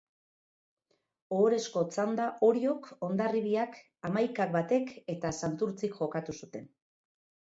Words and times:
Ohorezko 1.35 1.83
txanda 1.95 2.23
Oriok, 2.47 2.87
Hondarribiak, 3.07 3.77
Amaikak 4.09 4.55
Batek 4.55 4.95
eta 5.15 5.31
Santurtzik 5.41 5.95
jokatu 6.01 6.37
zuten. 6.41 6.67